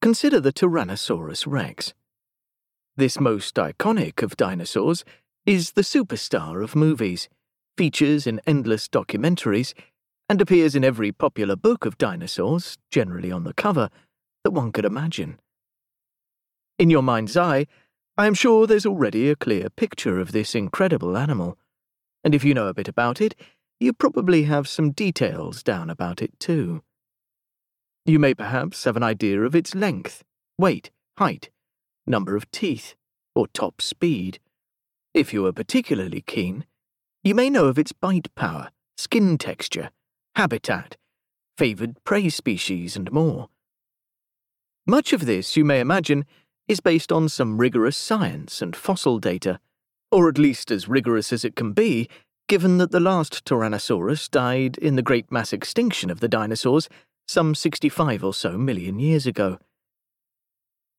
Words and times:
Consider 0.00 0.38
the 0.38 0.52
Tyrannosaurus 0.52 1.44
rex. 1.44 1.92
This 2.96 3.18
most 3.18 3.56
iconic 3.56 4.22
of 4.22 4.36
dinosaurs 4.36 5.04
is 5.44 5.72
the 5.72 5.82
superstar 5.82 6.62
of 6.62 6.76
movies, 6.76 7.28
features 7.76 8.24
in 8.24 8.40
endless 8.46 8.86
documentaries, 8.86 9.74
and 10.28 10.40
appears 10.40 10.76
in 10.76 10.84
every 10.84 11.10
popular 11.10 11.56
book 11.56 11.84
of 11.84 11.98
dinosaurs, 11.98 12.78
generally 12.92 13.32
on 13.32 13.42
the 13.42 13.52
cover, 13.52 13.88
that 14.44 14.52
one 14.52 14.70
could 14.70 14.84
imagine. 14.84 15.40
In 16.78 16.90
your 16.90 17.02
mind's 17.02 17.36
eye, 17.36 17.66
I 18.16 18.28
am 18.28 18.34
sure 18.34 18.68
there's 18.68 18.86
already 18.86 19.28
a 19.28 19.36
clear 19.36 19.68
picture 19.68 20.20
of 20.20 20.30
this 20.30 20.54
incredible 20.54 21.16
animal, 21.16 21.58
and 22.22 22.36
if 22.36 22.44
you 22.44 22.54
know 22.54 22.68
a 22.68 22.74
bit 22.74 22.86
about 22.86 23.20
it, 23.20 23.34
you 23.80 23.92
probably 23.92 24.44
have 24.44 24.68
some 24.68 24.92
details 24.92 25.64
down 25.64 25.90
about 25.90 26.22
it 26.22 26.38
too. 26.38 26.82
You 28.04 28.18
may 28.18 28.34
perhaps 28.34 28.84
have 28.84 28.96
an 28.96 29.02
idea 29.02 29.42
of 29.42 29.54
its 29.54 29.74
length, 29.74 30.24
weight, 30.58 30.90
height, 31.18 31.50
number 32.06 32.36
of 32.36 32.50
teeth, 32.50 32.94
or 33.34 33.46
top 33.48 33.80
speed. 33.80 34.38
If 35.14 35.32
you 35.32 35.46
are 35.46 35.52
particularly 35.52 36.22
keen, 36.22 36.64
you 37.22 37.34
may 37.34 37.50
know 37.50 37.66
of 37.66 37.78
its 37.78 37.92
bite 37.92 38.34
power, 38.34 38.70
skin 38.96 39.38
texture, 39.38 39.90
habitat, 40.36 40.96
favoured 41.56 42.02
prey 42.04 42.28
species, 42.28 42.96
and 42.96 43.10
more. 43.12 43.48
Much 44.86 45.12
of 45.12 45.26
this, 45.26 45.56
you 45.56 45.64
may 45.64 45.80
imagine, 45.80 46.24
is 46.66 46.80
based 46.80 47.10
on 47.10 47.28
some 47.28 47.58
rigorous 47.58 47.96
science 47.96 48.62
and 48.62 48.76
fossil 48.76 49.18
data, 49.18 49.60
or 50.10 50.28
at 50.28 50.38
least 50.38 50.70
as 50.70 50.88
rigorous 50.88 51.32
as 51.32 51.44
it 51.44 51.56
can 51.56 51.72
be, 51.72 52.08
given 52.48 52.78
that 52.78 52.90
the 52.90 53.00
last 53.00 53.44
Tyrannosaurus 53.44 54.30
died 54.30 54.78
in 54.78 54.96
the 54.96 55.02
great 55.02 55.30
mass 55.30 55.52
extinction 55.52 56.10
of 56.10 56.20
the 56.20 56.28
dinosaurs 56.28 56.88
some 57.28 57.54
65 57.54 58.24
or 58.24 58.32
so 58.32 58.56
million 58.56 58.98
years 58.98 59.26
ago. 59.26 59.58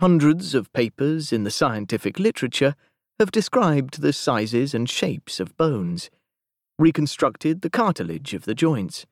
Hundreds 0.00 0.54
of 0.54 0.72
papers 0.72 1.32
in 1.32 1.42
the 1.42 1.50
scientific 1.50 2.18
literature 2.18 2.76
have 3.18 3.32
described 3.32 4.00
the 4.00 4.12
sizes 4.12 4.72
and 4.72 4.88
shapes 4.88 5.40
of 5.40 5.56
bones, 5.56 6.10
reconstructed 6.78 7.60
the 7.62 7.70
cartilage 7.70 8.34
of 8.34 8.44
the 8.44 8.54
joints, 8.54 9.04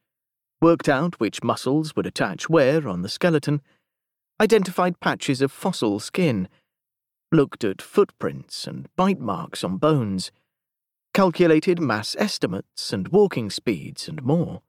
worked 0.63 0.89
out 0.89 1.19
which 1.19 1.43
muscles 1.43 1.97
would 1.97 2.07
attach 2.07 2.49
where 2.49 2.89
on 2.89 3.03
the 3.03 3.09
skeleton, 3.09 3.61
identified 4.41 5.01
patches 5.01 5.43
of 5.43 5.51
fossil 5.51 5.99
skin, 5.99 6.49
looked 7.33 7.65
at 7.65 7.83
footprints 7.83 8.67
and 8.67 8.89
bite 8.97 9.21
marks 9.21 9.65
on 9.65 9.79
bones, 9.79 10.31
calculated 11.13 11.81
mass 11.81 12.15
estimates 12.19 12.93
and 12.93 13.09
walking 13.09 13.51
speeds, 13.51 14.09
and 14.09 14.23
more. 14.23 14.63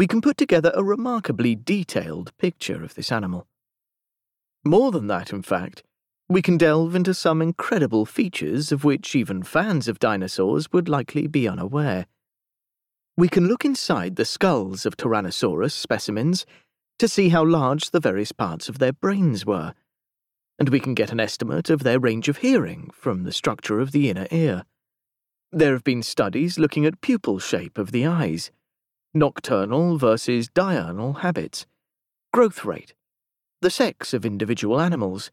We 0.00 0.06
can 0.06 0.22
put 0.22 0.38
together 0.38 0.72
a 0.74 0.82
remarkably 0.82 1.54
detailed 1.54 2.34
picture 2.38 2.82
of 2.82 2.94
this 2.94 3.12
animal. 3.12 3.46
More 4.64 4.90
than 4.92 5.08
that, 5.08 5.30
in 5.30 5.42
fact, 5.42 5.82
we 6.26 6.40
can 6.40 6.56
delve 6.56 6.94
into 6.94 7.12
some 7.12 7.42
incredible 7.42 8.06
features 8.06 8.72
of 8.72 8.82
which 8.82 9.14
even 9.14 9.42
fans 9.42 9.88
of 9.88 9.98
dinosaurs 9.98 10.72
would 10.72 10.88
likely 10.88 11.26
be 11.26 11.46
unaware. 11.46 12.06
We 13.18 13.28
can 13.28 13.46
look 13.46 13.62
inside 13.62 14.16
the 14.16 14.24
skulls 14.24 14.86
of 14.86 14.96
Tyrannosaurus 14.96 15.72
specimens 15.72 16.46
to 16.98 17.06
see 17.06 17.28
how 17.28 17.44
large 17.44 17.90
the 17.90 18.00
various 18.00 18.32
parts 18.32 18.70
of 18.70 18.78
their 18.78 18.94
brains 18.94 19.44
were, 19.44 19.74
and 20.58 20.70
we 20.70 20.80
can 20.80 20.94
get 20.94 21.12
an 21.12 21.20
estimate 21.20 21.68
of 21.68 21.82
their 21.82 22.00
range 22.00 22.30
of 22.30 22.38
hearing 22.38 22.88
from 22.94 23.24
the 23.24 23.32
structure 23.34 23.80
of 23.80 23.92
the 23.92 24.08
inner 24.08 24.28
ear. 24.30 24.64
There 25.52 25.74
have 25.74 25.84
been 25.84 26.02
studies 26.02 26.58
looking 26.58 26.86
at 26.86 27.02
pupil 27.02 27.38
shape 27.38 27.76
of 27.76 27.92
the 27.92 28.06
eyes, 28.06 28.50
nocturnal 29.12 29.98
versus 29.98 30.48
diurnal 30.48 31.14
habits, 31.14 31.66
growth 32.32 32.64
rate, 32.64 32.94
the 33.60 33.70
sex 33.70 34.14
of 34.14 34.24
individual 34.24 34.80
animals, 34.80 35.30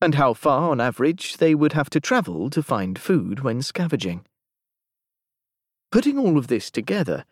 and 0.00 0.16
how 0.16 0.34
far 0.34 0.70
on 0.70 0.80
average 0.80 1.36
they 1.36 1.54
would 1.54 1.72
have 1.72 1.88
to 1.90 2.00
travel 2.00 2.50
to 2.50 2.62
find 2.62 2.98
food 2.98 3.40
when 3.40 3.62
scavenging. 3.62 4.24
Putting 5.92 6.18
all 6.18 6.38
of 6.38 6.48
this 6.48 6.70
together 6.70 7.24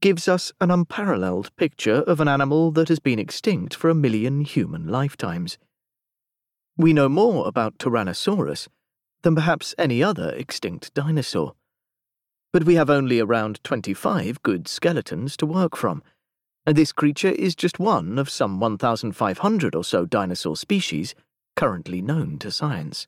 gives 0.00 0.28
us 0.28 0.52
an 0.60 0.70
unparalleled 0.70 1.54
picture 1.56 2.02
of 2.02 2.20
an 2.20 2.28
animal 2.28 2.70
that 2.72 2.88
has 2.88 2.98
been 2.98 3.18
extinct 3.18 3.74
for 3.74 3.88
a 3.90 3.94
million 3.94 4.42
human 4.42 4.88
lifetimes. 4.88 5.58
We 6.76 6.92
know 6.92 7.08
more 7.08 7.46
about 7.46 7.78
Tyrannosaurus 7.78 8.68
than 9.22 9.34
perhaps 9.34 9.74
any 9.78 10.02
other 10.02 10.30
extinct 10.30 10.94
dinosaur. 10.94 11.54
But 12.52 12.64
we 12.64 12.74
have 12.74 12.90
only 12.90 13.20
around 13.20 13.62
25 13.62 14.42
good 14.42 14.66
skeletons 14.66 15.36
to 15.36 15.46
work 15.46 15.76
from, 15.76 16.02
and 16.66 16.76
this 16.76 16.92
creature 16.92 17.30
is 17.30 17.54
just 17.54 17.78
one 17.78 18.18
of 18.18 18.28
some 18.28 18.58
1,500 18.58 19.74
or 19.74 19.84
so 19.84 20.04
dinosaur 20.04 20.56
species 20.56 21.14
currently 21.54 22.02
known 22.02 22.38
to 22.38 22.50
science. 22.50 23.06